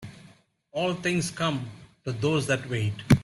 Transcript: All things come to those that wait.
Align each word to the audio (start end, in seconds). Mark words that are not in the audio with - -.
All 0.71 0.95
things 0.95 1.29
come 1.29 1.69
to 2.05 2.11
those 2.11 2.47
that 2.47 2.67
wait. 2.67 2.93